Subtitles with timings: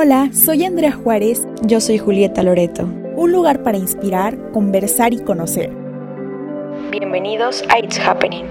[0.00, 1.44] Hola, soy Andrea Juárez.
[1.66, 2.84] Yo soy Julieta Loreto.
[3.16, 5.72] Un lugar para inspirar, conversar y conocer.
[6.92, 8.44] Bienvenidos a It's Happening.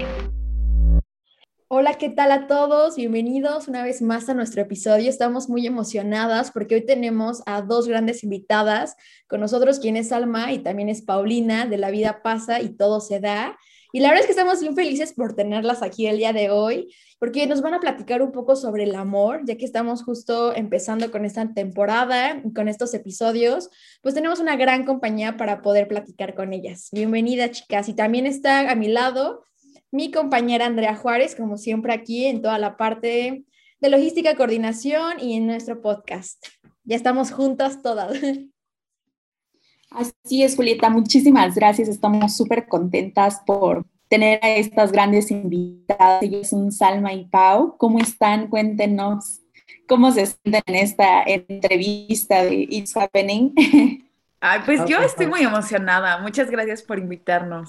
[1.68, 2.96] Hola, ¿qué tal a todos?
[2.96, 5.08] Bienvenidos una vez más a nuestro episodio.
[5.08, 8.94] Estamos muy emocionadas porque hoy tenemos a dos grandes invitadas.
[9.26, 13.00] Con nosotros, quien es Alma y también es Paulina, de La Vida Pasa y Todo
[13.00, 13.56] Se Da.
[13.90, 16.94] Y la verdad es que estamos bien felices por tenerlas aquí el día de hoy,
[17.18, 21.10] porque nos van a platicar un poco sobre el amor, ya que estamos justo empezando
[21.10, 23.70] con esta temporada y con estos episodios,
[24.02, 26.88] pues tenemos una gran compañía para poder platicar con ellas.
[26.92, 27.88] Bienvenida, chicas.
[27.88, 29.42] Y también está a mi lado
[29.90, 33.44] mi compañera Andrea Juárez, como siempre aquí en toda la parte
[33.80, 36.44] de logística, coordinación y en nuestro podcast.
[36.84, 38.12] Ya estamos juntas todas.
[39.90, 41.88] Así es, Julieta, muchísimas gracias.
[41.88, 46.22] Estamos súper contentas por tener a estas grandes invitadas.
[46.22, 47.76] Ellos son Salma y Pau.
[47.76, 48.48] ¿Cómo están?
[48.48, 49.40] Cuéntenos
[49.86, 53.54] cómo se sienten en esta entrevista de It's Happening.
[54.40, 56.18] Ay, pues yo estoy muy emocionada.
[56.18, 57.68] Muchas gracias por invitarnos.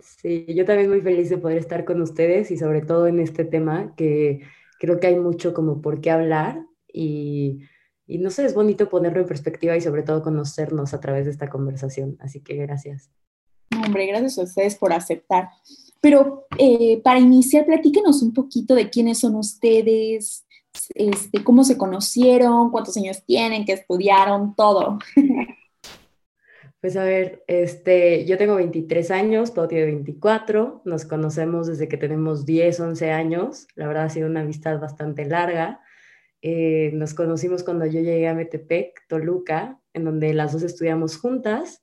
[0.00, 3.44] Sí, yo también muy feliz de poder estar con ustedes y sobre todo en este
[3.44, 4.40] tema que
[4.80, 6.60] creo que hay mucho como por qué hablar
[6.92, 7.60] y
[8.12, 11.30] y no sé, es bonito ponerlo en perspectiva y sobre todo conocernos a través de
[11.30, 12.18] esta conversación.
[12.20, 13.10] Así que gracias.
[13.84, 15.48] Hombre, gracias a ustedes por aceptar.
[16.00, 20.44] Pero eh, para iniciar, platíquenos un poquito de quiénes son ustedes,
[20.94, 24.98] este, cómo se conocieron, cuántos años tienen, qué estudiaron, todo.
[26.82, 31.96] Pues a ver, este, yo tengo 23 años, Pau tiene 24, nos conocemos desde que
[31.96, 35.80] tenemos 10, 11 años, la verdad ha sido una amistad bastante larga.
[36.40, 41.81] Eh, nos conocimos cuando yo llegué a Metepec, Toluca, en donde las dos estudiamos juntas.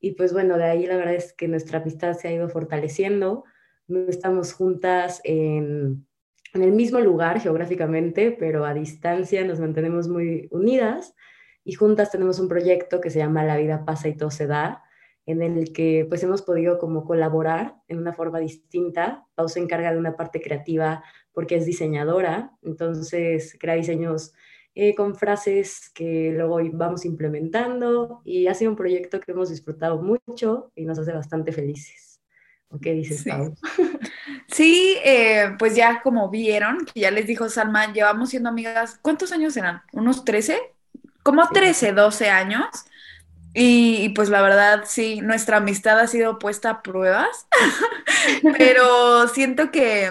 [0.00, 3.44] Y pues bueno, de ahí la verdad es que nuestra amistad se ha ido fortaleciendo.
[3.86, 6.06] No estamos juntas en,
[6.54, 11.14] en el mismo lugar geográficamente, pero a distancia nos mantenemos muy unidas.
[11.64, 14.82] Y juntas tenemos un proyecto que se llama La vida pasa y todo se da,
[15.26, 19.26] en el que pues hemos podido como colaborar en una forma distinta.
[19.34, 24.32] Pau se encarga de una parte creativa porque es diseñadora, entonces crea diseños
[24.74, 30.00] eh, con frases que luego vamos implementando y ha sido un proyecto que hemos disfrutado
[30.00, 32.20] mucho y nos hace bastante felices.
[32.80, 33.30] qué dices, sí.
[33.30, 33.54] Pau?
[34.46, 39.30] Sí, eh, pues ya como vieron, que ya les dijo Salma, llevamos siendo amigas, ¿cuántos
[39.30, 39.82] años eran?
[39.92, 40.58] ¿Unos 13?
[41.22, 42.66] Como 13, 12 años.
[43.52, 47.48] Y, pues la verdad, sí, nuestra amistad ha sido puesta a pruebas,
[48.58, 50.10] pero siento que,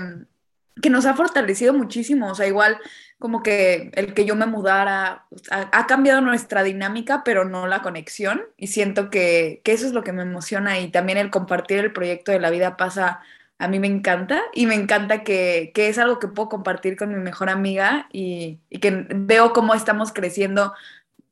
[0.81, 2.31] que, nos ha fortalecido muchísimo.
[2.31, 2.77] O sea, igual
[3.19, 8.41] como que el que yo me mudara ha, cambiado nuestra dinámica, pero no la conexión.
[8.57, 11.93] Y siento que, que, eso es lo que me emociona y también el compartir el
[11.93, 13.21] proyecto de la vida pasa.
[13.59, 17.09] A mí me encanta y me encanta que, que es algo que puedo compartir con
[17.09, 20.73] mi mejor amiga y, y que veo cómo estamos creciendo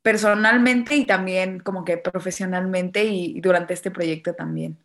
[0.02, 4.78] personalmente y también como que profesionalmente y durante este proyecto también.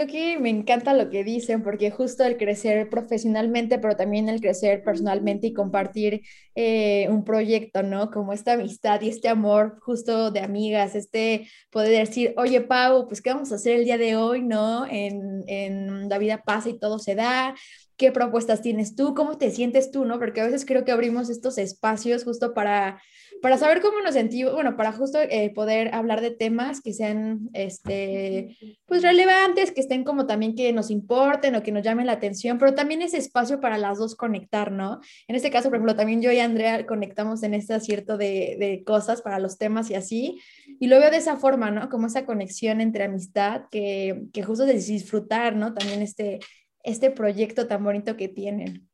[0.00, 4.40] Creo que me encanta lo que dicen, porque justo el crecer profesionalmente, pero también el
[4.40, 6.22] crecer personalmente y compartir
[6.54, 8.10] eh, un proyecto, ¿no?
[8.10, 13.20] Como esta amistad y este amor justo de amigas, este poder decir, oye, Pau, pues,
[13.20, 14.86] ¿qué vamos a hacer el día de hoy, ¿no?
[14.86, 17.54] En, en La vida pasa y todo se da,
[17.98, 20.18] qué propuestas tienes tú, cómo te sientes tú, ¿no?
[20.18, 23.02] Porque a veces creo que abrimos estos espacios justo para,
[23.42, 27.48] para saber cómo nos sentimos, bueno, para justo eh, poder hablar de temas que sean,
[27.52, 28.56] este,
[28.86, 32.58] pues relevantes, que estén como también que nos importen o que nos llamen la atención,
[32.58, 35.00] pero también ese espacio para las dos conectar, ¿no?
[35.28, 38.82] En este caso, por ejemplo, también yo y Andrea conectamos en este acierto de, de
[38.84, 40.40] cosas para los temas y así,
[40.78, 41.88] y lo veo de esa forma, ¿no?
[41.88, 45.74] Como esa conexión entre amistad que, que justo de disfrutar, ¿no?
[45.74, 46.40] También este
[46.82, 48.88] este proyecto tan bonito que tienen.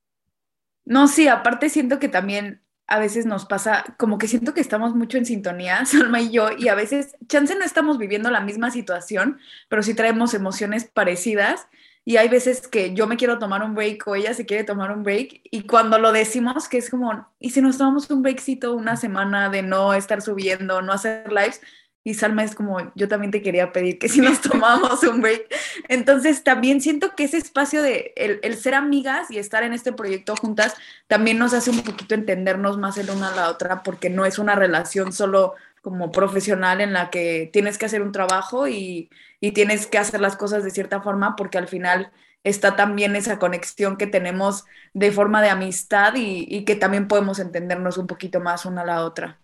[0.84, 4.94] No, sí, aparte siento que también a veces nos pasa, como que siento que estamos
[4.94, 8.70] mucho en sintonía, Salma y yo, y a veces, chance no estamos viviendo la misma
[8.70, 9.38] situación,
[9.69, 11.69] pero sí traemos emociones parecidas.
[12.08, 14.92] Y hay veces que yo me quiero tomar un break o ella se quiere tomar
[14.92, 15.41] un break.
[15.50, 19.49] Y cuando lo decimos, que es como, ¿y si nos tomamos un breakcito una semana
[19.50, 21.61] de no estar subiendo, no hacer lives?
[22.06, 25.52] y Salma es como, yo también te quería pedir que si nos tomamos un break.
[25.88, 30.37] Entonces también siento que ese espacio de el, ser amigas y estar en este proyecto
[30.37, 30.75] juntas
[31.06, 34.38] también nos hace un poquito entendernos más el una a la otra porque no es
[34.38, 39.52] una relación solo como profesional en la que tienes que hacer un trabajo y, y
[39.52, 42.12] tienes que hacer las cosas de cierta forma porque al final
[42.44, 44.64] está también esa conexión que tenemos
[44.94, 48.87] de forma de amistad y, y que también podemos entendernos un poquito más una a
[48.87, 49.38] la otra.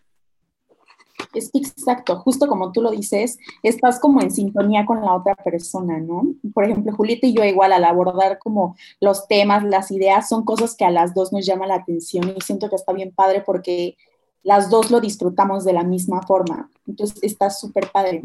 [1.35, 5.99] Es exacto, justo como tú lo dices, estás como en sintonía con la otra persona,
[5.99, 6.23] ¿no?
[6.53, 10.77] Por ejemplo, Julieta y yo igual al abordar como los temas, las ideas, son cosas
[10.77, 13.97] que a las dos nos llama la atención y siento que está bien padre porque
[14.43, 16.71] las dos lo disfrutamos de la misma forma.
[16.87, 18.23] Entonces está súper padre.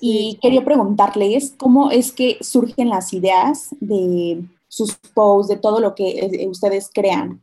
[0.00, 5.94] Y quería preguntarles cómo es que surgen las ideas de sus posts, de todo lo
[5.94, 7.40] que eh, ustedes crean.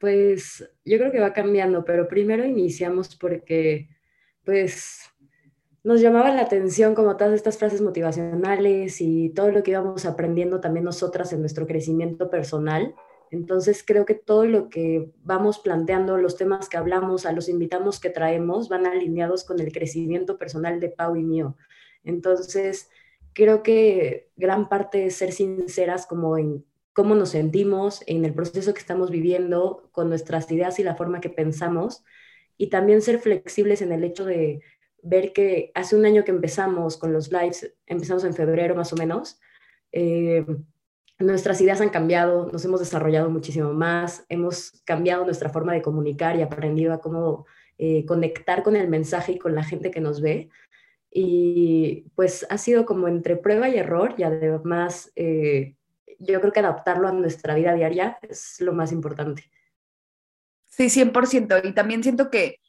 [0.00, 3.90] Pues yo creo que va cambiando, pero primero iniciamos porque
[4.44, 5.02] pues
[5.84, 10.58] nos llamaba la atención como todas estas frases motivacionales y todo lo que íbamos aprendiendo
[10.60, 12.94] también nosotras en nuestro crecimiento personal.
[13.30, 18.00] Entonces creo que todo lo que vamos planteando, los temas que hablamos, a los invitados
[18.00, 21.56] que traemos, van alineados con el crecimiento personal de Pau y mío.
[22.04, 22.88] Entonces
[23.34, 28.74] creo que gran parte es ser sinceras como en cómo nos sentimos en el proceso
[28.74, 32.04] que estamos viviendo con nuestras ideas y la forma que pensamos
[32.56, 34.60] y también ser flexibles en el hecho de
[35.02, 38.96] ver que hace un año que empezamos con los lives, empezamos en febrero más o
[38.96, 39.40] menos,
[39.92, 40.44] eh,
[41.18, 46.36] nuestras ideas han cambiado, nos hemos desarrollado muchísimo más, hemos cambiado nuestra forma de comunicar
[46.36, 47.46] y aprendido a cómo
[47.78, 50.48] eh, conectar con el mensaje y con la gente que nos ve.
[51.10, 55.76] Y pues ha sido como entre prueba y error y además eh,
[56.20, 59.50] yo creo que adaptarlo a nuestra vida diaria es lo más importante.
[60.68, 61.62] Sí, 100%.
[61.64, 62.60] Y también siento que,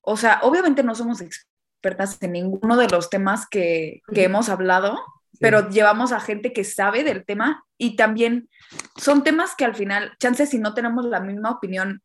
[0.00, 4.98] o sea, obviamente no somos expertas en ninguno de los temas que, hemos hablado,
[5.40, 8.48] pero llevamos a gente que sabe del tema y también
[8.96, 12.02] son temas que al final, chances si no tenemos la misma opinión,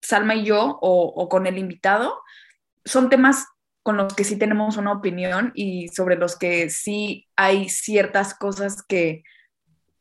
[0.00, 2.20] Salma y yo, o, o con el invitado,
[2.84, 3.46] son temas
[3.84, 8.82] con los que sí tenemos una opinión y sobre los que sí hay ciertas cosas
[8.82, 9.22] que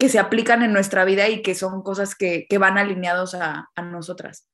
[0.02, 4.50] que se aplican en nuestra vida y que son cosas que, van alineados a, nosotras.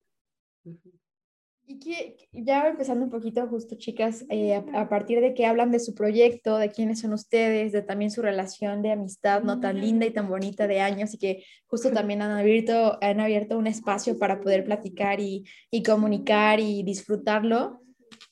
[1.66, 5.80] Y que ya empezando un poquito justo, chicas, eh, a, partir de que hablan de
[5.80, 10.06] su proyecto, de quiénes son ustedes, de también su relación de amistad, no tan linda
[10.06, 14.20] y tan bonita de años, y que justo también han abierto, han abierto un espacio
[14.20, 15.46] para poder platicar y,
[15.86, 17.82] comunicar y disfrutarlo.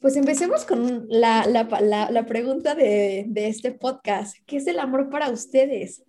[0.01, 4.35] Pues empecemos con la, la, pregunta de, de este podcast.
[4.45, 6.04] ¿Qué es el amor para ustedes?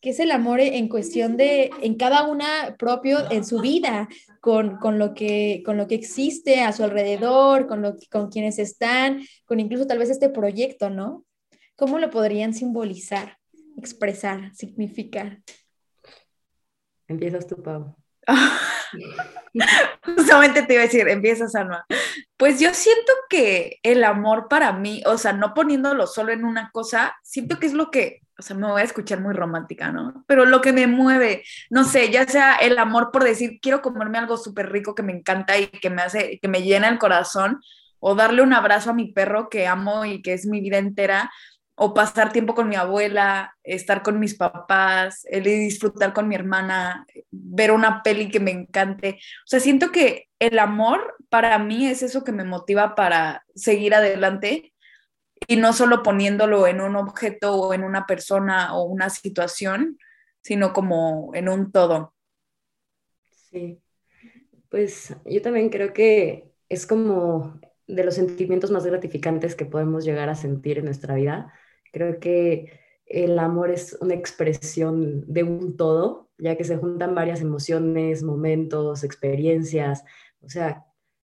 [0.00, 4.08] Que es el amor en cuestión de, en cada una propio, en su vida,
[4.40, 9.22] con, lo, que, con lo que existe a su alrededor, con, lo, con quienes están,
[9.44, 11.24] con incluso tal vez este proyecto, ¿no?
[11.74, 13.38] ¿Cómo lo podrían simbolizar,
[13.76, 15.40] expresar, significar?
[17.08, 17.96] Empiezas tú, Pau.
[20.04, 21.84] Justamente te iba a decir, empiezas, Alma.
[22.36, 26.70] Pues yo siento que el amor para mí, o sea, no poniéndolo solo en una
[26.72, 30.24] cosa, siento que es lo que o sea, me voy a escuchar muy romántica, ¿no?
[30.26, 34.18] Pero lo que me mueve, no sé, ya sea el amor por decir, quiero comerme
[34.18, 37.60] algo súper rico que me encanta y que me hace, que me llena el corazón,
[37.98, 41.30] o darle un abrazo a mi perro que amo y que es mi vida entera,
[41.76, 47.06] o pasar tiempo con mi abuela, estar con mis papás, el disfrutar con mi hermana,
[47.30, 49.18] ver una peli que me encante.
[49.44, 53.94] O sea, siento que el amor para mí es eso que me motiva para seguir
[53.94, 54.72] adelante
[55.46, 59.98] y no solo poniéndolo en un objeto o en una persona o una situación,
[60.42, 62.14] sino como en un todo.
[63.30, 63.80] Sí,
[64.68, 70.28] pues yo también creo que es como de los sentimientos más gratificantes que podemos llegar
[70.28, 71.52] a sentir en nuestra vida.
[71.92, 77.40] Creo que el amor es una expresión de un todo, ya que se juntan varias
[77.40, 80.04] emociones, momentos, experiencias,
[80.40, 80.84] o sea,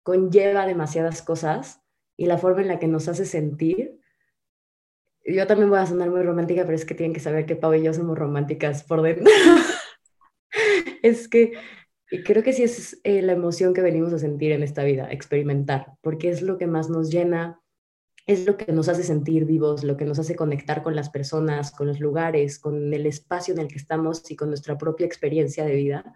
[0.03, 1.81] conlleva demasiadas cosas
[2.17, 4.00] y la forma en la que nos hace sentir.
[5.25, 7.74] Yo también voy a sonar muy romántica, pero es que tienen que saber que Pau
[7.74, 9.25] y yo somos románticas por dentro.
[11.01, 11.53] es que
[12.24, 15.94] creo que sí es eh, la emoción que venimos a sentir en esta vida, experimentar,
[16.01, 17.60] porque es lo que más nos llena,
[18.27, 21.72] es lo que nos hace sentir vivos, lo que nos hace conectar con las personas,
[21.72, 25.65] con los lugares, con el espacio en el que estamos y con nuestra propia experiencia
[25.65, 26.13] de vida.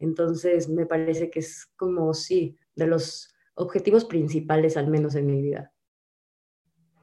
[0.00, 5.42] Entonces, me parece que es como, sí, de los objetivos principales, al menos en mi
[5.42, 5.72] vida.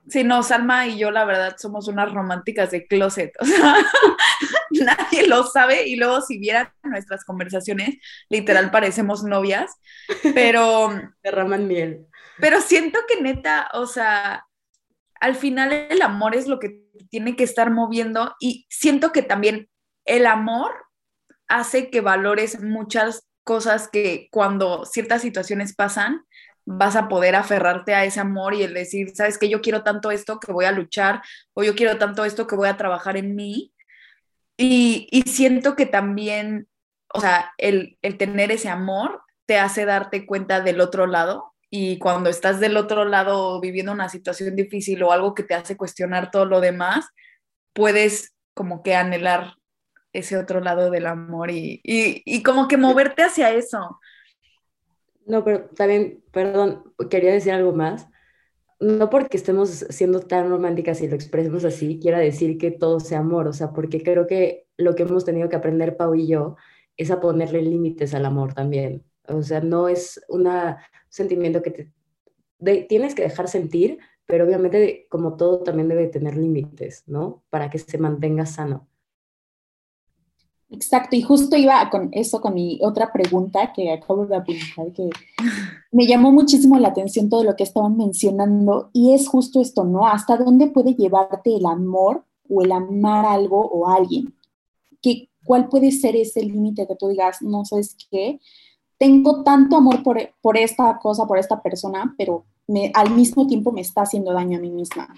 [0.07, 3.75] Sí, no, Salma y yo la verdad somos unas románticas de closet, o sea,
[4.71, 7.97] nadie lo sabe y luego si vieran nuestras conversaciones,
[8.29, 9.71] literal parecemos novias,
[10.35, 10.89] pero...
[11.23, 12.05] Derraman miel.
[12.39, 14.45] Pero siento que neta, o sea,
[15.19, 19.69] al final el amor es lo que tiene que estar moviendo y siento que también
[20.05, 20.71] el amor
[21.47, 26.25] hace que valores muchas cosas que cuando ciertas situaciones pasan,
[26.65, 30.11] vas a poder aferrarte a ese amor y el decir, sabes que yo quiero tanto
[30.11, 31.21] esto que voy a luchar
[31.53, 33.71] o yo quiero tanto esto que voy a trabajar en mí.
[34.57, 36.67] Y, siento que también,
[37.13, 41.99] o sea, el, el tener ese amor te hace darte cuenta del otro lado y
[41.99, 46.31] cuando estás del otro lado viviendo una situación difícil o algo que te hace cuestionar
[46.31, 47.05] todo lo demás,
[47.73, 49.55] puedes como que anhelar
[50.13, 53.99] ese otro lado del amor y, y, como que moverte hacia eso.
[55.25, 58.07] No, pero también, perdón, quería decir algo más.
[58.79, 63.19] No porque estemos siendo tan románticas y lo expresemos así, quiera decir que todo sea
[63.19, 66.57] amor, o sea, porque creo que lo que hemos tenido que aprender Pau y yo
[66.97, 69.03] es a ponerle límites al amor también.
[69.27, 70.47] O sea, no es un
[71.09, 71.91] sentimiento que
[72.89, 77.43] tienes que dejar sentir, pero obviamente como todo también debe tener límites, ¿no?
[77.49, 78.89] Para que se mantenga sano.
[80.69, 85.09] Exacto, y justo iba con eso, con mi otra pregunta que acabo de apuntar, que
[85.91, 90.07] me llamó muchísimo la atención todo lo que estaban mencionando, y es justo esto, ¿no?
[90.07, 94.33] ¿Hasta dónde puede llevarte el amor o el amar algo o alguien?
[95.01, 98.39] ¿Qué, ¿Cuál puede ser ese límite que tú digas, no sabes qué?
[98.97, 103.71] Tengo tanto amor por, por esta cosa, por esta persona, pero me, al mismo tiempo
[103.71, 105.13] me está haciendo daño a mí misma.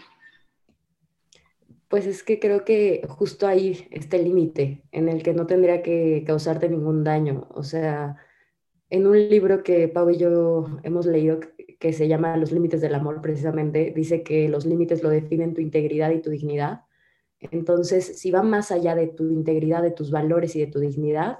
[1.89, 5.81] Pues es que creo que justo ahí está el límite en el que no tendría
[5.81, 7.47] que causarte ningún daño.
[7.51, 8.17] O sea,
[8.89, 11.39] en un libro que Pau y yo hemos leído
[11.79, 15.61] que se llama Los límites del amor, precisamente, dice que los límites lo definen tu
[15.61, 16.81] integridad y tu dignidad.
[17.39, 21.39] Entonces, si va más allá de tu integridad, de tus valores y de tu dignidad,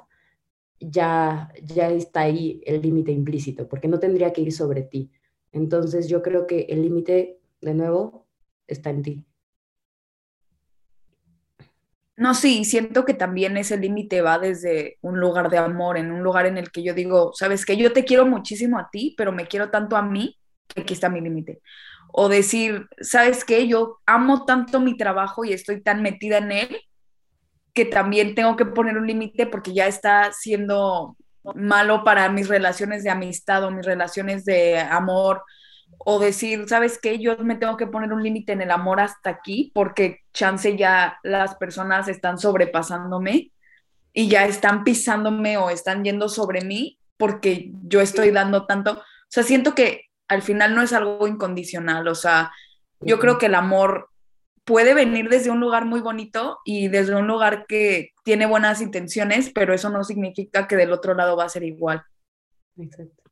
[0.79, 5.11] ya, ya está ahí el límite implícito, porque no tendría que ir sobre ti.
[5.51, 8.27] Entonces, yo creo que el límite, de nuevo,
[8.67, 9.26] está en ti.
[12.17, 16.23] No, sí, siento que también ese límite va desde un lugar de amor, en un
[16.23, 19.31] lugar en el que yo digo, sabes que yo te quiero muchísimo a ti, pero
[19.31, 20.35] me quiero tanto a mí
[20.67, 21.61] que aquí está mi límite.
[22.11, 26.81] O decir, sabes que yo amo tanto mi trabajo y estoy tan metida en él
[27.73, 31.15] que también tengo que poner un límite porque ya está siendo
[31.55, 35.43] malo para mis relaciones de amistad o mis relaciones de amor
[35.97, 37.19] o decir, ¿sabes qué?
[37.19, 41.19] Yo me tengo que poner un límite en el amor hasta aquí porque chance ya
[41.23, 43.51] las personas están sobrepasándome
[44.13, 48.93] y ya están pisándome o están yendo sobre mí porque yo estoy dando tanto.
[48.93, 52.51] O sea, siento que al final no es algo incondicional, o sea,
[52.99, 54.09] yo creo que el amor
[54.65, 59.51] puede venir desde un lugar muy bonito y desde un lugar que tiene buenas intenciones,
[59.53, 62.03] pero eso no significa que del otro lado va a ser igual.
[62.77, 63.26] Exacto.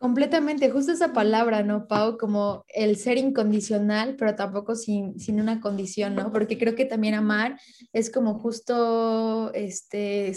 [0.00, 2.16] Completamente, justo esa palabra, ¿no, Pau?
[2.16, 6.32] Como el ser incondicional, pero tampoco sin, sin una condición, ¿no?
[6.32, 7.60] Porque creo que también amar
[7.92, 10.32] es como justo, este,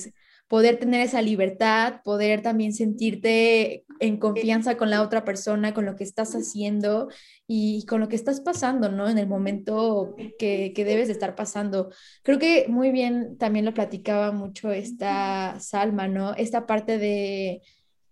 [0.49, 5.95] poder tener esa libertad, poder también sentirte en confianza con la otra persona, con lo
[5.95, 7.07] que estás haciendo
[7.47, 9.07] y con lo que estás pasando, ¿no?
[9.07, 11.89] En el momento que, que debes de estar pasando.
[12.21, 16.33] Creo que muy bien también lo platicaba mucho esta Salma, ¿no?
[16.35, 17.61] Esta parte de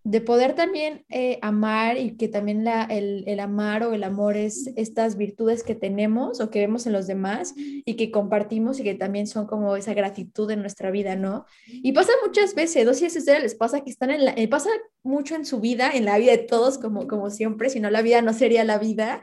[0.03, 4.35] de poder también eh, amar y que también la, el, el, amar o el amor
[4.35, 8.83] es estas virtudes que tenemos o que vemos en los demás y que compartimos y
[8.83, 11.45] que también son como esa gratitud en nuestra vida, ¿no?
[11.67, 14.69] Y pasa muchas veces, dos y ustedes les pasa que están en la, eh, pasa
[15.03, 18.01] mucho en su vida, en la vida de todos como, como siempre, si no la
[18.01, 19.21] vida no sería la vida.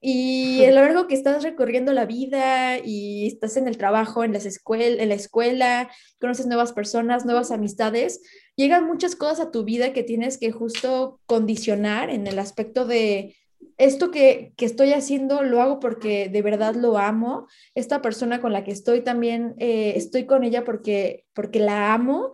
[0.00, 4.32] Y a lo largo que estás recorriendo la vida y estás en el trabajo, en,
[4.32, 8.20] las escuel en la escuela, conoces nuevas personas, nuevas amistades,
[8.56, 13.36] llegan muchas cosas a tu vida que tienes que justo condicionar en el aspecto de
[13.78, 17.46] esto que, estoy haciendo lo hago porque de verdad lo amo.
[17.74, 22.32] Esta persona con la que estoy también eh, estoy con ella porque, porque la amo.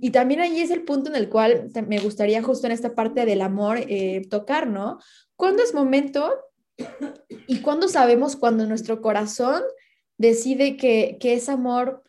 [0.00, 3.26] Y también ahí es el punto en el cual me gustaría justo en esta parte
[3.26, 4.98] del amor eh, tocar, ¿no?
[5.36, 6.32] ¿Cuándo es momento
[7.46, 9.62] y cuándo sabemos cuando nuestro corazón
[10.16, 12.02] decide que, que es amor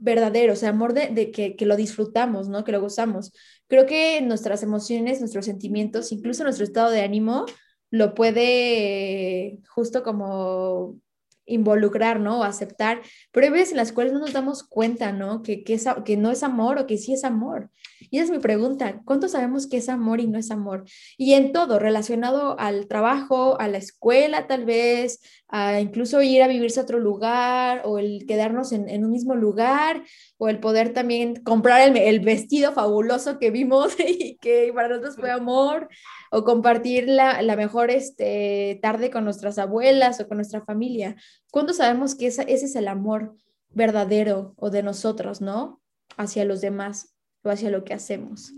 [0.00, 2.64] verdadero, o sea, amor de, que, que, lo disfrutamos, ¿no?
[2.64, 3.32] Que lo gozamos.
[3.68, 7.46] Creo que nuestras emociones, nuestros sentimientos, incluso nuestro estado de ánimo,
[7.90, 10.96] lo puede justo como
[11.44, 12.40] involucrar, ¿no?
[12.40, 15.42] O aceptar, pero hay veces en las cuales no nos damos cuenta, ¿no?
[15.42, 17.70] Que, que, que no es amor o que sí es amor.
[18.08, 20.84] Y esa es mi pregunta, ¿cuánto sabemos que es amor y no es amor?
[21.18, 26.48] Y en todo, relacionado al trabajo, a la escuela tal vez, a incluso ir a
[26.48, 30.04] vivirse a otro lugar o el quedarnos en, un mismo lugar
[30.38, 35.16] o el poder también comprar el, el, vestido fabuloso que vimos y que para nosotros
[35.16, 35.88] fue amor
[36.30, 41.16] o compartir la, la mejor este, tarde con nuestras abuelas o con nuestra familia.
[41.50, 43.34] ¿Cuándo sabemos que ese es el amor
[43.70, 45.80] verdadero o de nosotros, ¿no?
[46.16, 47.09] Hacia los demás
[47.42, 48.52] o hacia lo que hacemos.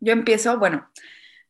[0.00, 0.88] Yo empiezo, bueno,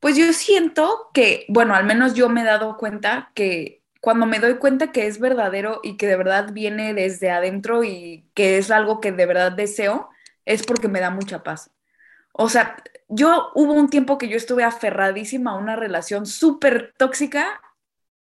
[0.01, 4.41] pues yo siento que, bueno, al menos yo me he dado cuenta que cuando me
[4.41, 8.71] doy cuenta que es verdadero y que de verdad viene desde adentro y que es
[8.73, 10.11] algo que de verdad deseo,
[10.45, 11.71] es porque me da mucha paz.
[12.33, 12.77] O sea,
[13.09, 17.61] yo hubo un tiempo que yo estuve aferradísima a una relación súper tóxica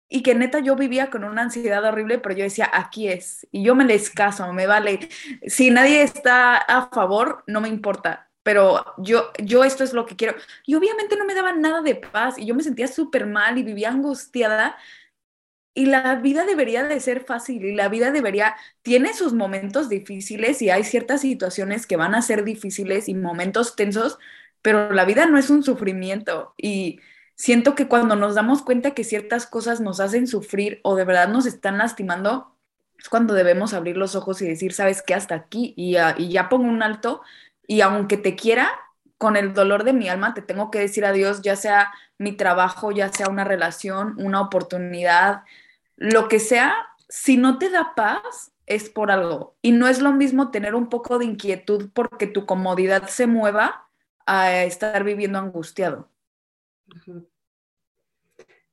[0.09, 3.62] y que neta yo vivía con una ansiedad horrible, pero yo decía, aquí es, y
[3.62, 5.09] yo me les caso, me vale.
[5.47, 10.16] Si nadie está a favor, no me importa, pero yo, yo esto es lo que
[10.16, 10.35] quiero.
[10.66, 13.62] Y obviamente no me daba nada de paz y yo me sentía súper mal y
[13.62, 14.76] vivía angustiada.
[15.73, 20.62] Y la vida debería de ser fácil y la vida debería, tiene sus momentos difíciles
[20.62, 24.19] y hay ciertas situaciones que van a ser difíciles y momentos tensos,
[24.62, 26.99] pero la vida no es un sufrimiento y
[27.37, 31.28] siento que cuando nos damos cuenta que ciertas cosas nos hacen sufrir o de verdad
[31.28, 32.57] nos están lastimando,
[32.99, 36.49] es cuando debemos abrir los ojos y decir, sabes qué, hasta aquí y, y ya
[36.49, 37.23] pongo un alto
[37.71, 38.69] y aunque te quiera,
[39.17, 42.91] con el dolor de mi alma te tengo que decir adiós, ya sea mi trabajo,
[42.91, 45.45] ya sea una relación, una oportunidad,
[45.95, 46.75] lo que sea,
[47.09, 49.57] si no te da paz, es por algo.
[49.62, 53.89] Y no es lo mismo tener un poco de inquietud porque tu comodidad se mueva
[54.27, 56.11] a estar viviendo angustiado.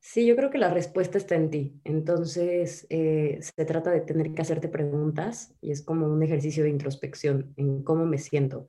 [0.00, 1.80] Sí, yo creo que la respuesta está en ti.
[1.84, 6.70] Entonces, eh, se trata de tener que hacerte preguntas y es como un ejercicio de
[6.70, 8.66] introspección en cómo me siento.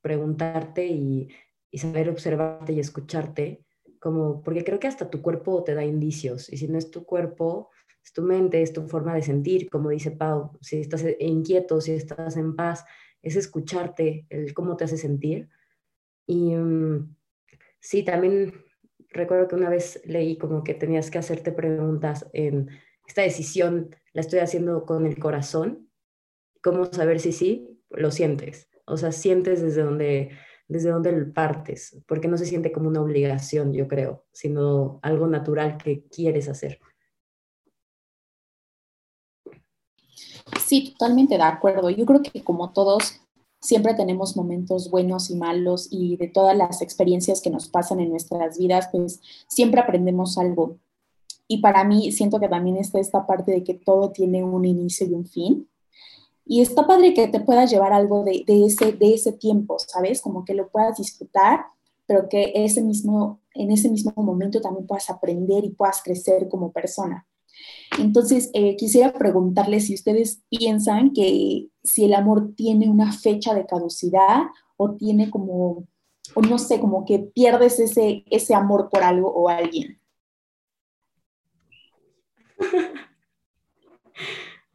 [0.00, 1.28] Preguntarte y,
[1.70, 3.64] y saber observarte y escucharte,
[3.98, 7.04] como, porque creo que hasta tu cuerpo te da indicios y si no es tu
[7.04, 7.70] cuerpo,
[8.04, 11.92] es tu mente, es tu forma de sentir, como dice Pau, si estás inquieto, si
[11.92, 12.84] estás en paz,
[13.22, 15.48] es escucharte, el cómo te hace sentir.
[16.26, 17.16] Y mm,
[17.80, 18.54] sí, también
[19.10, 22.68] recuerdo que una vez leí como que tenías que hacerte preguntas en
[23.06, 25.90] esta decisión, la estoy haciendo con el corazón,
[26.62, 30.30] cómo saber si sí, lo sientes, o sea, sientes desde donde
[30.68, 35.78] desde donde partes, porque no se siente como una obligación, yo creo, sino algo natural
[35.78, 36.78] que quieres hacer.
[40.66, 41.88] Sí, totalmente de acuerdo.
[41.88, 43.20] Yo creo que como todos
[43.60, 48.10] siempre tenemos momentos buenos y malos y de todas las experiencias que nos pasan en
[48.10, 50.78] nuestras vidas, pues siempre aprendemos algo.
[51.48, 55.06] Y para mí siento que también está esta parte de que todo tiene un inicio
[55.06, 55.68] y un fin.
[56.50, 60.22] Y está padre que te puedas llevar algo de, ese, de ese tiempo, ¿sabes?
[60.22, 61.66] Como que lo puedas disfrutar,
[62.06, 66.72] pero que ese mismo, en ese mismo momento también puedas aprender y puedas crecer como
[66.72, 67.26] persona.
[67.98, 73.66] Entonces, eh, quisiera preguntarles si ustedes piensan que si el amor tiene una fecha de
[73.66, 74.44] caducidad
[74.78, 75.86] o tiene como,
[76.34, 80.00] o no sé, como que pierdes ese, ese amor por algo o alguien.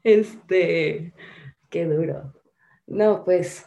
[0.06, 1.13] Este,
[1.74, 2.32] qué duro.
[2.86, 3.66] No, pues,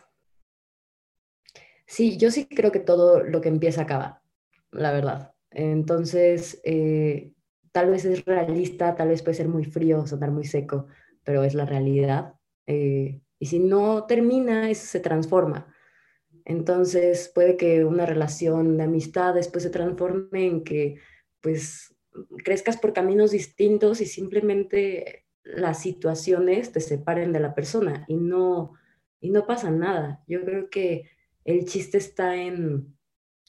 [1.87, 4.23] sí, yo sí creo que todo lo que empieza acaba,
[4.71, 5.35] la verdad.
[5.51, 7.33] Entonces, eh,
[7.73, 10.87] tal vez es realista, tal vez puede ser muy frío, sonar muy seco,
[11.25, 12.35] pero es la realidad.
[12.69, 15.75] Eh, y si no termina, se transforma.
[16.45, 21.01] Entonces puede que una relación de amistad después se transforme en que
[21.41, 21.97] pues
[22.45, 28.73] crezcas por caminos distintos y simplemente las situaciones te separen de la persona y no,
[29.21, 30.23] y no pasa nada.
[30.27, 31.09] Yo creo que
[31.45, 32.97] el chiste está en,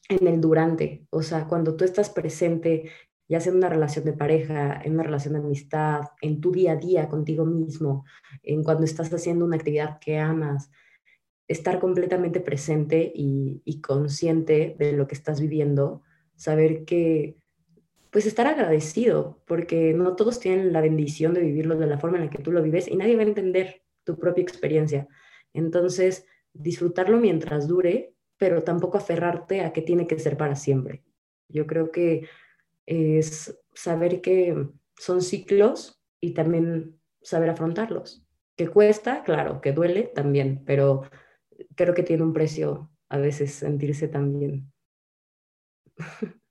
[0.09, 2.91] en el durante, o sea, cuando tú estás presente
[3.29, 6.73] ya sea en una relación de pareja, en una relación de amistad, en tu día
[6.73, 8.05] a día contigo mismo,
[8.43, 10.71] en cuando estás haciendo una actividad que amas,
[11.47, 16.01] estar completamente presente y, consciente de lo que estás viviendo,
[16.35, 17.37] saber que,
[18.11, 22.25] pues estar agradecido, porque no todos tienen la bendición de vivirlo de la forma en
[22.25, 25.07] la que tú lo vives y nadie va a entender tu propia experiencia.
[25.53, 31.03] Entonces, disfrutarlo mientras dure, pero tampoco aferrarte a que tiene que ser para siempre.
[31.49, 32.27] Yo creo que
[32.85, 38.25] es saber que son ciclos y también saber afrontarlos.
[38.55, 41.03] Que cuesta, claro, que duele también, pero
[41.75, 44.71] creo que tiene un precio a veces sentirse también.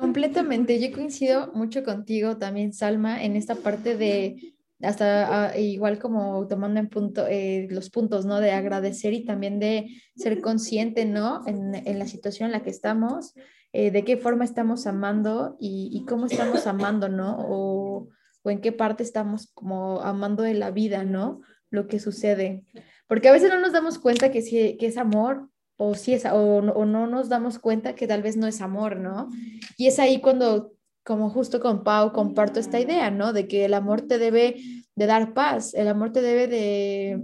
[0.00, 6.48] Completamente, yo coincido mucho contigo también, Salma, en esta parte de hasta ah, igual como
[6.48, 8.40] tomando en punto eh, los puntos, ¿no?
[8.40, 11.46] De agradecer y también de ser consciente, ¿no?
[11.46, 13.34] En, en la situación en la que estamos
[13.72, 17.36] eh, de qué forma estamos amando y, cómo estamos amando, ¿no?
[17.38, 18.08] O,
[18.44, 21.40] en qué parte estamos como amando de la vida, ¿no?
[21.70, 22.64] Lo que sucede.
[23.06, 25.49] Porque a veces no nos damos cuenta que, si, que es amor
[25.82, 29.30] o, si es, o, no nos damos cuenta que tal vez no es amor, ¿no?
[29.78, 33.32] Y es ahí cuando, como justo con Pau, comparto esta idea, ¿no?
[33.32, 34.56] De que el amor te debe
[34.94, 37.22] de dar paz, el amor te debe de,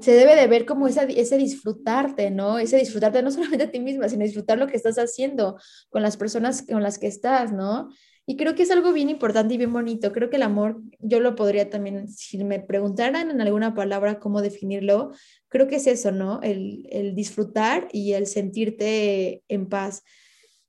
[0.00, 2.58] se debe de ver como esa, ese disfrutarte, ¿no?
[2.58, 6.18] Ese disfrutarte no solamente a ti misma, sino disfrutar lo que estás haciendo con las
[6.18, 7.88] personas con las que estás, ¿no?
[8.30, 10.12] Y creo que es algo bien importante y bien bonito.
[10.12, 14.42] Creo que el amor, yo lo podría también, si me preguntaran en alguna palabra cómo
[14.42, 15.12] definirlo,
[15.48, 16.42] creo que es eso, ¿no?
[16.42, 20.02] El, el disfrutar y el sentirte en paz.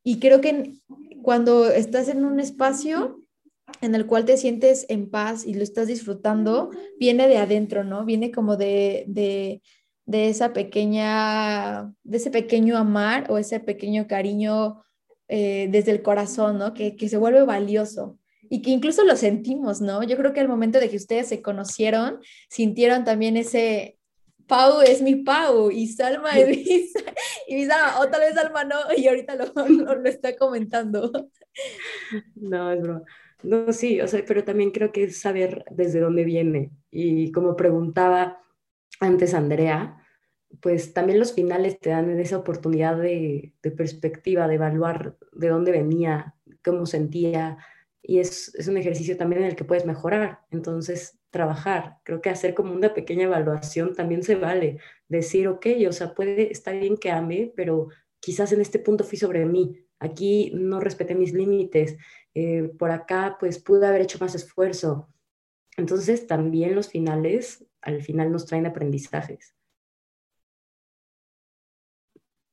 [0.05, 0.75] Y creo que
[1.21, 3.25] cuando estás en un espacio
[3.81, 8.05] en el cual te sientes en paz y lo estás disfrutando, viene de adentro, ¿no?
[8.05, 9.61] Viene como de, de,
[10.05, 14.81] de esa pequeña, de ese pequeño amar o ese pequeño cariño
[15.29, 16.73] eh, desde el corazón, ¿no?
[16.73, 18.17] Que, que se vuelve valioso
[18.49, 20.03] y que incluso lo sentimos, ¿no?
[20.03, 23.99] Yo creo que al momento de que ustedes se conocieron, sintieron también ese,
[24.49, 26.91] Pau es mi Pau y Salma es mi,
[27.47, 31.29] y mi Salma, o tal vez Salma no, y ahorita lo, lo, está comentando.
[32.35, 33.03] No, es broma.
[33.43, 36.71] No, sí, o sea, pero también creo que es saber desde dónde viene.
[36.91, 38.41] Y como preguntaba
[38.99, 39.97] antes Andrea,
[40.61, 46.35] pues también los finales te dan esa oportunidad de, perspectiva, de evaluar de dónde venía,
[46.63, 47.57] cómo sentía,
[48.01, 50.39] y es, es, un ejercicio también en el que puedes mejorar.
[50.51, 54.79] Entonces, trabajar, creo que hacer como una pequeña evaluación también se vale.
[55.07, 59.17] Decir, ok, o sea, puede estar bien que ame, pero quizás en este punto fui
[59.17, 61.97] sobre mí, aquí no respeté mis límites,
[62.33, 65.09] eh, por acá pues pude haber hecho más esfuerzo.
[65.77, 69.55] Entonces, también los finales, al final nos traen aprendizajes.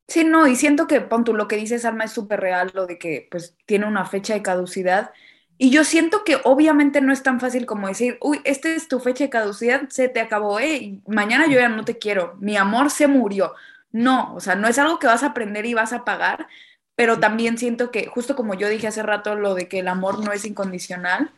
[0.09, 2.87] Sí, no, y siento que, pon tú, lo que dices, Alma, es súper real, lo
[2.87, 5.11] de que pues tiene una fecha de caducidad.
[5.59, 9.01] Y yo siento que obviamente no es tan fácil como decir, uy, esta es tu
[9.01, 12.91] fecha de caducidad, se te acabó, eh, mañana yo ya no te quiero, mi amor
[12.91, 13.55] se murió.
[13.91, 16.47] No, o sea, no es algo que vas a aprender y vas a pagar,
[16.95, 20.23] pero también siento que, justo como yo dije hace rato, lo de que el amor
[20.25, 21.33] no es incondicional,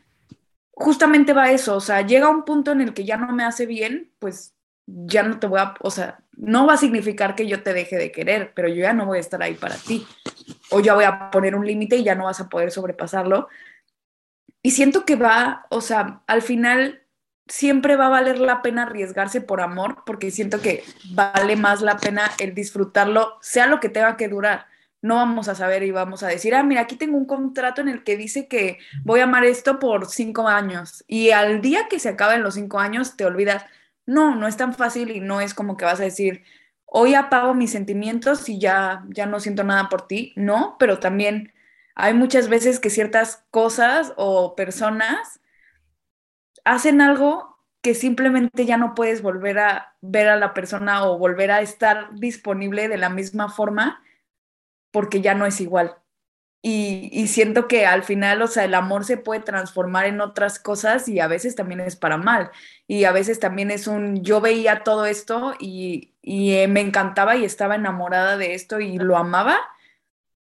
[0.73, 3.67] justamente va eso, o sea, llega un punto en el que ya no me hace
[3.67, 4.55] bien, pues
[4.87, 7.97] ya no te voy a, o sea, no va a significar que yo te deje
[7.97, 10.07] de querer, pero yo ya no voy a estar ahí para ti.
[10.71, 13.49] O ya voy a poner un límite y ya no vas a poder sobrepasarlo.
[14.63, 17.03] Y siento que va, o sea, al final
[17.49, 21.97] siempre va a valer la pena arriesgarse por amor, porque siento que vale más la
[21.97, 24.67] pena el disfrutarlo, sea lo que tenga que durar.
[25.01, 27.89] No vamos a saber y vamos a decir, ah, mira, aquí tengo un contrato en
[27.89, 31.05] el que dice que voy a amar esto por cinco años.
[31.07, 33.65] Y al día que se acaben los cinco años, te olvidas
[34.09, 36.43] no, no es tan fácil y no es como que vas a decir,
[36.87, 40.33] hoy apago mis sentimientos y ya, ya no siento nada por ti.
[40.35, 41.53] No, pero también
[41.95, 45.41] hay muchas veces que ciertas cosas o personas
[46.65, 51.51] hacen algo que simplemente ya no puedes volver a ver a la persona o volver
[51.51, 54.03] a estar disponible de la misma forma
[54.91, 55.97] porque ya no es igual.
[56.61, 61.09] Y, siento que al final, o sea, el amor se puede transformar en otras cosas
[61.09, 62.51] y a veces también es para mal.
[62.89, 67.37] Y a veces también es un, yo veía todo esto y, y eh, me encantaba
[67.37, 69.59] y estaba enamorada de esto y lo amaba,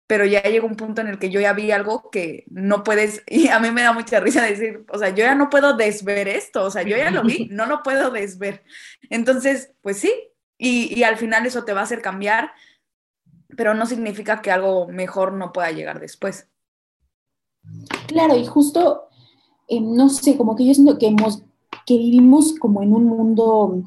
[0.06, 3.24] pero ya llegó un punto en el que yo ya vi algo que no puedes,
[3.26, 6.28] y a mí me da mucha risa decir, o sea, yo ya no puedo desver
[6.28, 8.64] esto, o sea, yo ya lo vi, no lo puedo desver.
[9.10, 10.12] Entonces, pues sí,
[10.56, 12.52] y, y al final eso te va a hacer cambiar
[13.56, 16.48] pero no significa que algo mejor no pueda llegar después.
[18.06, 19.08] Claro, y justo,
[19.68, 21.42] eh, no sé, como que yo siento que, hemos,
[21.84, 23.82] que vivimos como en un mundo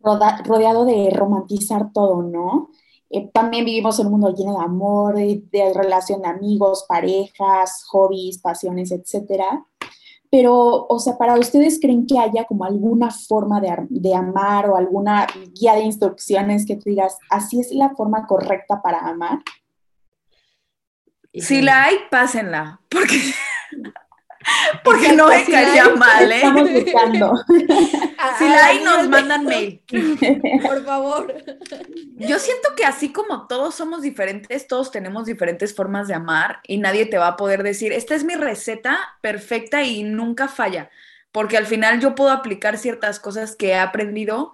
[0.00, 2.70] rodeado de romantizar todo, ¿no?
[3.10, 7.84] Eh, también vivimos en un mundo lleno de amor, de, de relación de amigos, parejas,
[7.90, 9.66] hobbies, pasiones, etcétera
[10.32, 15.26] pero, o sea, para ustedes creen que haya como alguna forma de, amar o alguna
[15.52, 19.40] guía de instrucciones que tú digas, así es la forma correcta para amar?
[21.34, 23.34] Si la hay, pásenla, porque
[24.84, 26.36] Porque no me caería mal, ¿eh?
[26.36, 27.44] Estamos buscando.
[28.38, 29.82] si la hay, nos mandan mail.
[30.62, 31.34] Por favor.
[32.16, 36.78] Yo siento que así como todos somos diferentes, todos tenemos diferentes formas de amar y
[36.78, 40.90] nadie te va a poder decir, esta es mi receta perfecta y nunca falla.
[41.30, 44.52] Porque al final yo puedo aplicar ciertas cosas que he aprendido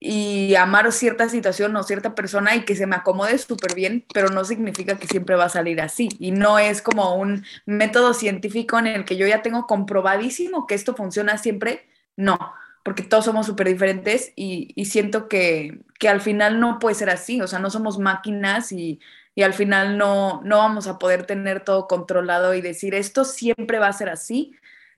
[0.00, 4.28] y amar cierta situación o cierta persona y que se me acomode súper bien, pero
[4.28, 6.08] no significa que siempre va a salir así.
[6.20, 10.74] Y no es como un método científico en el que yo ya tengo comprobadísimo que
[10.74, 11.88] esto funciona siempre.
[12.16, 12.38] No,
[12.84, 17.40] porque todos somos súper diferentes y, siento que, que, al final no puede ser así.
[17.40, 19.00] O sea, no somos máquinas y,
[19.34, 23.78] y al final no, no vamos a poder tener todo controlado y decir esto siempre
[23.78, 24.54] va a ser así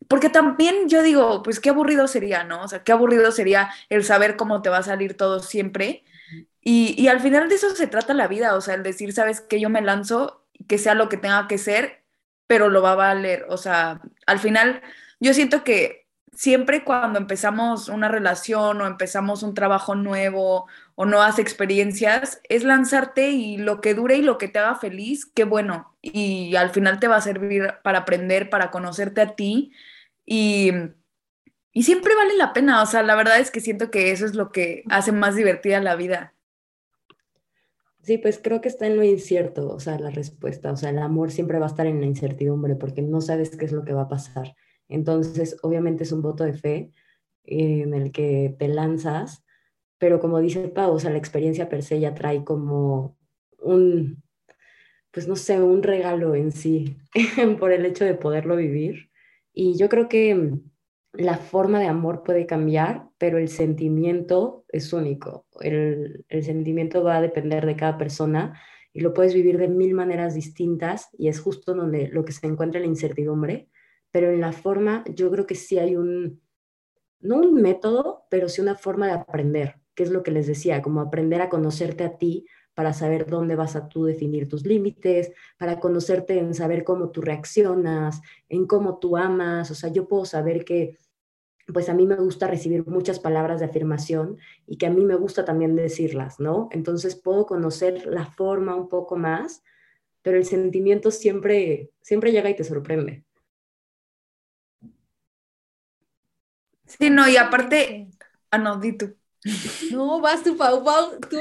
[0.09, 2.63] porque también yo digo, pues qué aburrido sería, ¿no?
[2.63, 6.05] O sea, qué aburrido sería el saber cómo te va a salir todo siempre.
[6.63, 9.41] Y, y al final de eso se trata la vida, o sea, el decir, sabes
[9.41, 12.03] que yo me lanzo, que sea lo que tenga que ser,
[12.47, 13.47] pero lo va a valer.
[13.49, 14.83] O sea, al final
[15.21, 21.39] yo siento que siempre cuando empezamos una relación o empezamos un trabajo nuevo o nuevas
[21.39, 25.95] experiencias, es lanzarte y lo que dure y lo que te haga feliz, qué bueno.
[26.03, 29.73] y al final te va a servir para aprender, para conocerte a ti
[30.33, 30.71] y,
[31.73, 32.83] y siempre vale la pena.
[32.85, 35.81] O sea, la verdad es que siento que eso es lo que hace más divertida
[35.81, 36.35] la vida.
[38.03, 40.99] Sí, pues creo que está en lo incierto, o sea, la respuesta, o sea, el
[41.01, 43.93] amor siempre va a estar en la incertidumbre porque no sabes qué es lo que
[43.93, 44.57] va a pasar.
[44.88, 46.93] Entonces, obviamente es un voto de fe
[47.45, 49.45] eh, en el que te lanzas,
[49.99, 53.19] pero como dice Pau, o sea, la experiencia per se ya trae como
[53.59, 54.23] un,
[55.11, 56.97] pues no sé, un regalo en sí
[57.59, 59.10] por el hecho de poderlo vivir.
[59.53, 60.53] Y yo creo que
[61.13, 65.47] la forma de amor puede cambiar, pero el sentimiento es único.
[65.61, 68.61] El, sentimiento va a depender de cada persona
[68.93, 72.47] y lo puedes vivir de mil maneras distintas y es justo donde lo que se
[72.47, 73.69] encuentra en la incertidumbre,
[74.11, 76.41] pero en la forma yo creo que sí hay un,
[77.21, 80.83] no un método, pero sí una forma de aprender, que es lo que les decía,
[80.83, 82.47] como aprender a conocerte a ti
[82.81, 87.21] para saber dónde vas a tú definir tus límites, para conocerte en saber cómo tú
[87.21, 89.71] reaccionas, en cómo tú amas.
[89.71, 90.97] O sea, yo puedo saber que,
[91.75, 95.14] pues a mí me gusta recibir muchas palabras de afirmación y que a mí me
[95.14, 96.71] gusta también decirlas, ¿no?
[96.73, 99.62] Entonces puedo conocer la forma un poco más,
[100.23, 103.25] pero el sentimiento siempre, siempre llega y te sorprende.
[106.87, 108.09] Sí, no, y aparte,
[108.51, 109.14] ah, no, di tú.
[109.93, 111.38] No, vas tú, Pau, Pau, tú.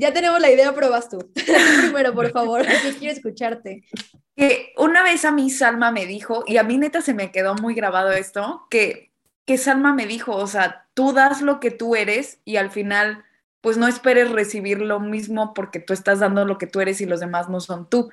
[0.00, 1.18] Ya tenemos la idea, pero vas tú.
[1.82, 3.84] Primero, por favor, yo quiero escucharte.
[4.34, 7.54] Que una vez a mí Salma me dijo, y a mí neta se me quedó
[7.54, 9.12] muy grabado esto, que,
[9.44, 13.24] que Salma me dijo, o sea, tú das lo que tú eres y al final,
[13.60, 17.06] pues no esperes recibir lo mismo porque tú estás dando lo que tú eres y
[17.06, 18.10] los demás no son tú.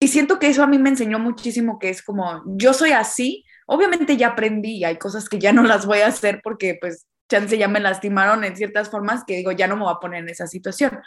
[0.00, 3.44] Y siento que eso a mí me enseñó muchísimo, que es como, yo soy así,
[3.66, 7.56] obviamente ya aprendí hay cosas que ya no las voy a hacer porque pues chance
[7.56, 10.28] ya me lastimaron en ciertas formas que digo, ya no me voy a poner en
[10.28, 11.00] esa situación.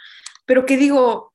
[0.46, 1.32] Pero que digo,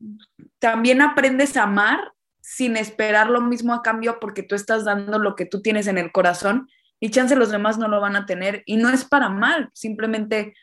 [0.60, 5.36] también aprendes a amar sin esperar lo mismo a cambio porque tú estás dando lo
[5.36, 6.68] que tú tienes en el corazón
[7.00, 10.54] y chance los demás no lo van a tener y no es para mal, simplemente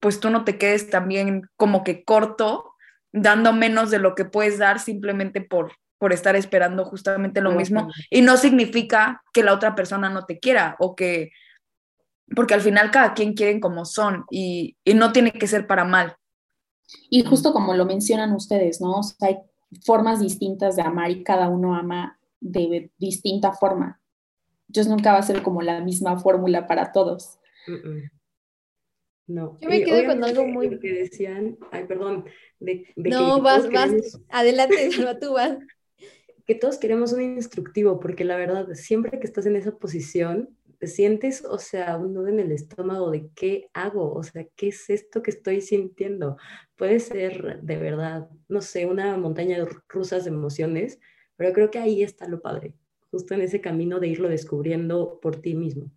[0.00, 2.74] pues tú no te quedes también como que corto
[3.12, 7.88] dando menos de lo que puedes dar simplemente por por estar esperando justamente lo mismo
[8.10, 11.30] y no significa que la otra persona no te quiera o que
[12.34, 16.16] porque al final cada quien quieren como son y, no tiene que ser para mal.
[17.08, 18.98] Y justo como lo mencionan ustedes, ¿no?
[18.98, 19.38] O sea, hay
[19.84, 24.00] formas distintas de amar y cada uno ama de distinta forma.
[24.68, 27.38] Entonces nunca va a ser como la misma fórmula para todos.
[29.26, 29.58] No.
[29.60, 30.78] Yo me quedo con algo muy...
[30.78, 32.24] que decían, ay, perdón.
[32.96, 34.90] no, vas, vas, adelante,
[35.20, 35.58] tú vas.
[36.44, 41.44] Que todos queremos un instructivo, porque la verdad, siempre que estás en esa posición, sientes,
[41.44, 45.22] o sea, un nudo en el estómago de qué hago, o sea, qué es esto
[45.22, 46.36] que estoy sintiendo.
[46.76, 50.98] Puede ser de verdad, no sé, una montaña de rusas de emociones,
[51.36, 52.74] pero creo que ahí está lo padre,
[53.10, 55.90] justo en ese camino de irlo descubriendo por ti mismo.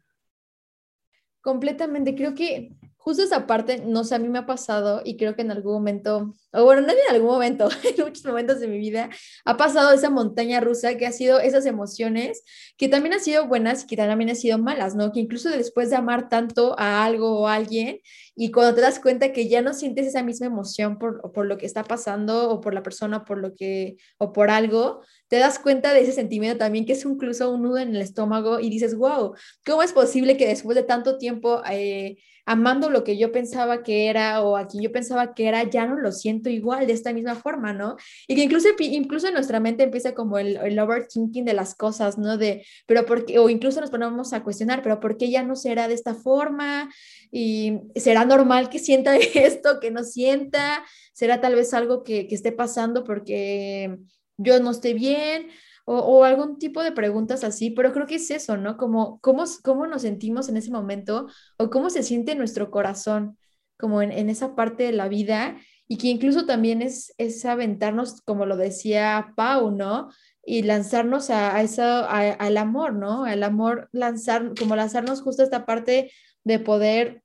[1.41, 5.35] Completamente, creo que justo esa parte, no sé, a mí me ha pasado y creo
[5.35, 8.79] que en algún momento, o bueno, no en algún momento, en muchos momentos de mi
[8.79, 9.11] vida,
[9.45, 12.43] ha pasado esa montaña rusa que ha sido esas emociones
[12.77, 15.11] que también han sido buenas y que también han sido malas, ¿no?
[15.11, 17.99] Que incluso después de amar tanto a algo o a alguien
[18.35, 21.59] y cuando te das cuenta que ya no sientes esa misma emoción por, por lo
[21.59, 25.59] que está pasando o por la persona por lo que, o por algo, te das
[25.59, 28.95] cuenta de ese sentimiento también que es incluso un nudo en el estómago y dices,
[28.95, 31.61] wow, ¿cómo es posible que después de tanto tiempo...
[31.69, 35.63] Eh, amando lo que yo pensaba que era o a quien yo pensaba que era,
[35.63, 37.97] ya no lo siento igual de esta misma forma, ¿no?
[38.27, 42.37] Y que incluso, incluso en nuestra mente empieza como el, overthinking de las cosas, ¿no?
[42.37, 45.87] De, pero porque, o incluso nos ponemos a cuestionar, pero ¿por qué ya no será
[45.87, 46.89] de esta forma?
[47.31, 52.35] Y será normal que sienta esto, que no sienta, será tal vez algo que, que
[52.35, 53.97] esté pasando porque
[54.37, 55.47] yo no esté bien
[55.85, 58.77] o, algún tipo de preguntas así, pero creo que es eso, ¿no?
[58.77, 63.37] Como cómo, cómo nos sentimos en ese momento o cómo se siente nuestro corazón,
[63.77, 68.21] como en, en esa parte de la vida y que incluso también es, es aventarnos,
[68.23, 70.09] como lo decía Pau, ¿no?
[70.43, 73.25] Y lanzarnos a, a eso, al amor, ¿no?
[73.25, 76.11] Al amor, lanzar, como lanzarnos justo a esta parte
[76.43, 77.23] de poder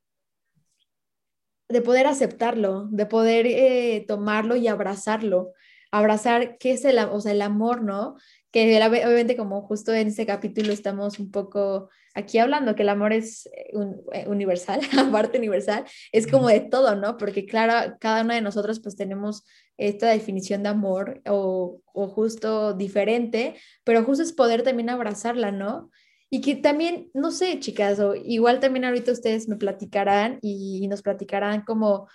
[1.70, 5.52] de poder aceptarlo, de poder eh, tomarlo y abrazarlo,
[5.92, 8.16] abrazar qué es el, o sea, el amor, ¿no?
[8.50, 13.12] Que obviamente como justo en este capítulo estamos un poco aquí hablando que el amor
[13.12, 17.16] es eh, un, eh, universal, aparte universal, es como de todo, ¿no?
[17.16, 19.44] Porque claro, cada una de nosotros pues tenemos
[19.78, 25.90] esta definición de amor o, o justo diferente, pero justo es poder también abrazarla, ¿no?
[26.28, 31.02] Y que también, no sé, chicas, o igual también ahorita ustedes me platicarán y nos
[31.02, 32.08] platicarán como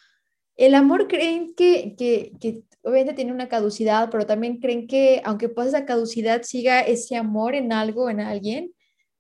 [0.56, 5.50] ¿El amor creen que, que, que, obviamente tiene una caducidad, pero también creen que aunque
[5.50, 8.74] pase esa caducidad, siga ese amor en algo, en alguien?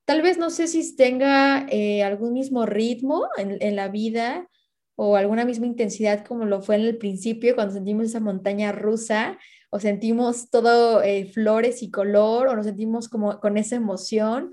[0.06, 4.48] Tal vez no sé si tenga eh, algún mismo ritmo en, en, la vida
[4.95, 9.38] o alguna misma intensidad como lo fue en el principio, cuando sentimos esa montaña rusa,
[9.71, 14.52] o sentimos todo eh, flores y color, o nos sentimos como con esa emoción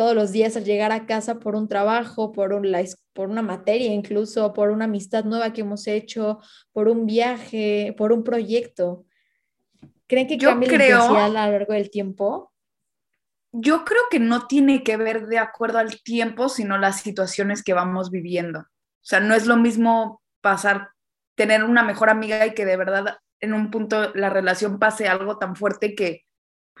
[0.00, 2.74] todos los días al llegar a casa por un trabajo, por, un,
[3.12, 6.38] por una materia incluso, por una amistad nueva que hemos hecho,
[6.72, 9.04] por un viaje, por un proyecto.
[10.06, 12.50] ¿Creen que yo cambia creo, la intensidad a lo largo del tiempo?
[13.52, 17.74] Yo creo que no tiene que ver de acuerdo al tiempo, sino las situaciones que
[17.74, 18.60] vamos viviendo.
[18.60, 18.64] O
[19.02, 20.88] sea, no es lo mismo pasar,
[21.34, 25.36] tener una mejor amiga y que de verdad en un punto la relación pase algo
[25.36, 26.24] tan fuerte que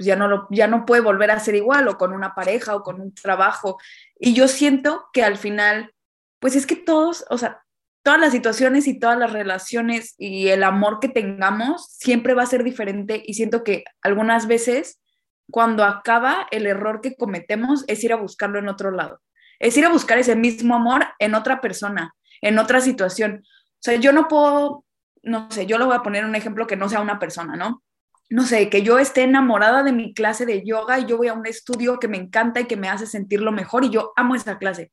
[0.00, 2.74] pues ya no, lo, ya no puede volver a ser igual o con una pareja
[2.74, 3.78] o con un trabajo.
[4.18, 5.92] Y yo siento que al final,
[6.38, 7.62] pues es que todos, o sea,
[8.02, 12.46] todas las situaciones y todas las relaciones y el amor que tengamos siempre va a
[12.46, 15.02] ser diferente y siento que algunas veces
[15.50, 19.20] cuando acaba el error que cometemos es ir a buscarlo en otro lado,
[19.58, 23.42] es ir a buscar ese mismo amor en otra persona, en otra situación.
[23.44, 24.86] O sea, yo no puedo,
[25.22, 27.82] no sé, yo lo voy a poner un ejemplo que no sea una persona, ¿no?
[28.30, 31.34] No sé, que yo esté enamorada de mi clase de yoga y yo voy a
[31.34, 34.56] un estudio que me encanta y que me hace sentirlo mejor y yo amo esa
[34.56, 34.92] clase.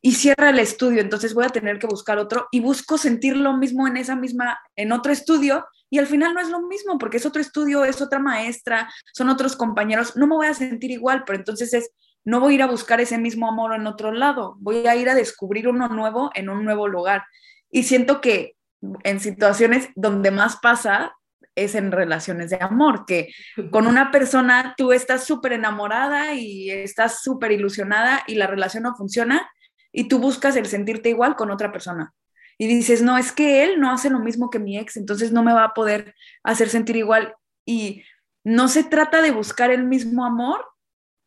[0.00, 3.56] Y cierra el estudio, entonces voy a tener que buscar otro y busco sentir lo
[3.56, 7.18] mismo en esa misma, en otro estudio y al final no es lo mismo porque
[7.18, 11.24] es otro estudio, es otra maestra, son otros compañeros, no me voy a sentir igual,
[11.26, 11.90] pero entonces es,
[12.24, 15.10] no voy a ir a buscar ese mismo amor en otro lado, voy a ir
[15.10, 17.24] a descubrir uno nuevo en un nuevo lugar.
[17.70, 18.56] Y siento que
[19.04, 21.14] en situaciones donde más pasa
[21.54, 23.32] es en relaciones de amor, que
[23.70, 28.94] con una persona tú estás súper enamorada y estás súper ilusionada y la relación no
[28.94, 29.50] funciona
[29.92, 32.14] y tú buscas el sentirte igual con otra persona.
[32.58, 35.42] Y dices, no, es que él no hace lo mismo que mi ex, entonces no
[35.42, 37.34] me va a poder hacer sentir igual.
[37.66, 38.02] Y
[38.44, 40.64] no se trata de buscar el mismo amor,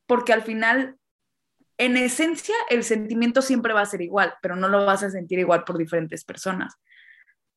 [0.08, 0.98] porque al final,
[1.78, 5.40] en esencia, el sentimiento siempre va a ser igual, pero no lo vas a sentir
[5.40, 6.76] igual por diferentes personas.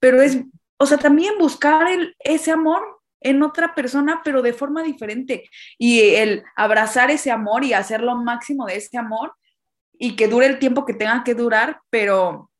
[0.00, 0.38] Pero es
[0.78, 1.86] o sea, también buscar
[2.20, 2.82] ese amor
[3.20, 5.48] en otra persona, pero de forma diferente.
[5.76, 9.32] Y el abrazar ese amor y hacer lo máximo de ese amor
[9.92, 12.50] y que dure el tiempo que tenga que durar, pero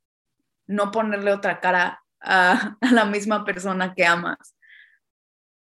[0.66, 4.56] no ponerle otra cara a, la misma persona que amas.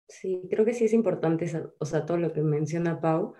[0.07, 1.45] Sí, creo que sí es importante,
[1.77, 3.35] o sea, todo lo que menciona Pau,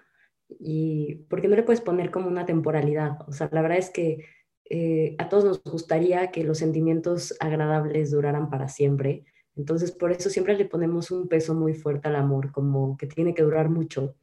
[0.48, 3.18] y porque no le puedes poner como una temporalidad.
[3.28, 4.26] O sea, la verdad es que
[4.70, 9.26] eh, a todos nos gustaría que los sentimientos agradables duraran para siempre.
[9.56, 13.34] Entonces, por eso siempre le ponemos un peso muy fuerte al amor, como que tiene
[13.34, 14.16] que durar mucho.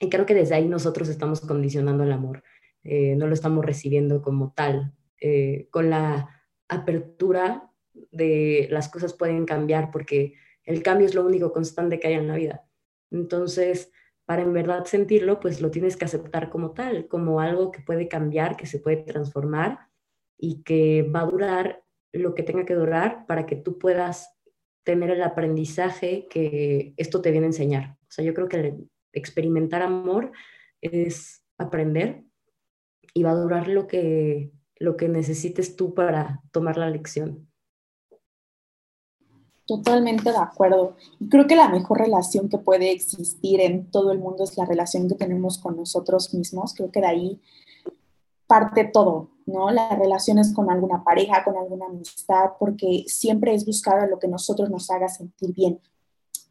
[0.00, 2.42] Y creo que desde ahí nosotros estamos condicionando el amor,
[2.82, 4.94] eh, no lo estamos recibiendo como tal.
[5.20, 6.28] Eh, con la
[6.68, 7.70] apertura
[8.12, 12.28] de las cosas pueden cambiar porque el cambio es lo único constante que hay en
[12.28, 12.64] la vida.
[13.10, 13.90] Entonces,
[14.28, 18.08] para en verdad sentirlo, pues lo tienes que aceptar como tal, como algo que puede
[18.08, 19.88] cambiar, que se puede transformar
[20.36, 24.38] y que va a durar lo que tenga que durar para que tú puedas
[24.84, 27.96] tener el aprendizaje que esto te viene a enseñar.
[28.02, 28.76] O sea, yo creo que
[29.14, 30.32] experimentar amor
[30.82, 32.22] es aprender
[33.14, 37.47] y va a durar lo que, lo que necesites tú para tomar la lección.
[39.68, 40.96] Totalmente de acuerdo.
[41.20, 44.64] Y creo que la mejor relación que puede existir en todo el mundo es la
[44.64, 46.72] relación que tenemos con nosotros mismos.
[46.72, 47.40] Creo que de ahí
[48.46, 49.70] parte todo, ¿no?
[49.70, 54.70] Las relaciones con alguna pareja, con alguna amistad, porque siempre es buscar lo que nosotros
[54.70, 55.78] nos haga sentir bien.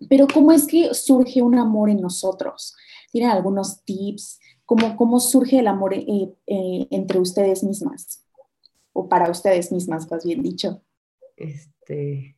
[0.07, 2.75] Pero ¿cómo es que surge un amor en nosotros?
[3.11, 4.39] ¿Tienen algunos tips?
[4.63, 6.05] ¿Cómo, cómo surge el amor eh,
[6.45, 8.23] eh, entre ustedes mismas?
[8.93, 10.83] O para ustedes mismas, más bien dicho.
[11.35, 12.36] Este,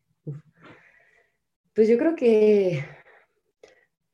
[1.79, 2.83] pues yo creo que,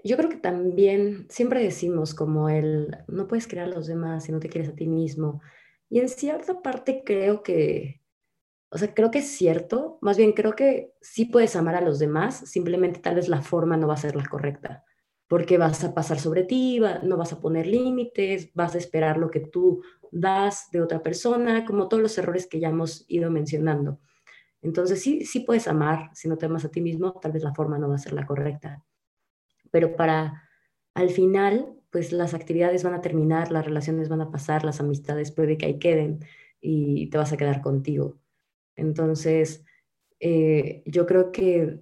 [0.04, 4.32] yo creo que también siempre decimos como el, no puedes crear a los demás si
[4.32, 5.41] no te quieres a ti mismo.
[5.89, 8.04] Y en cierta parte creo que,
[8.69, 11.97] o sea, creo que es cierto, más bien creo que sí puedes amar a los
[11.97, 14.86] demás, simplemente tal vez la forma no va a ser la correcta,
[15.28, 19.32] porque vas a pasar sobre ti, no vas a poner límites, vas a esperar lo
[19.32, 24.01] que tú das de otra persona, como todos los errores que ya hemos ido mencionando.
[24.65, 27.54] Entonces sí, sí puedes amar, si no te amas a ti mismo, tal vez la
[27.54, 28.84] forma no va a ser la correcta.
[29.69, 30.41] Pero para
[30.95, 35.32] al final, pues las actividades van a terminar, las relaciones van a pasar, las amistades
[35.32, 36.25] puede que ahí queden
[36.60, 38.17] y te vas a quedar contigo.
[38.75, 39.63] Entonces,
[40.19, 41.79] eh, yo creo que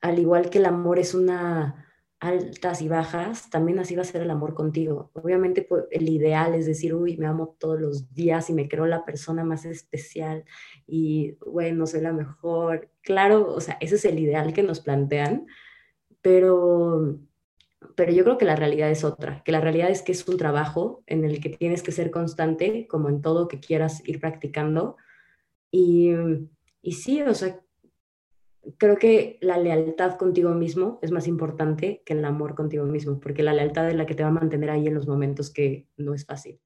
[0.00, 1.85] al igual que el amor es una
[2.18, 5.10] altas y bajas, también así va a ser el amor contigo.
[5.12, 8.86] Obviamente pues, el ideal es decir, uy, me amo todos los días y me creo
[8.86, 10.44] la persona más especial
[10.86, 12.90] y bueno, soy la mejor.
[13.02, 15.46] Claro, o sea, ese es el ideal que nos plantean,
[16.22, 17.18] pero,
[17.94, 20.38] pero yo creo que la realidad es otra, que la realidad es que es un
[20.38, 24.96] trabajo en el que tienes que ser constante, como en todo que quieras ir practicando.
[25.70, 26.12] Y,
[26.80, 27.60] y sí, o sea,
[28.78, 33.42] creo que la lealtad contigo mismo es más importante que el amor contigo mismo, porque
[33.42, 36.14] la lealtad es la que te va a mantener ahí en los momentos que no
[36.14, 36.60] es fácil.